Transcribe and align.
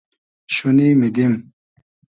شونی 0.53 0.89
میدیم 0.99 1.53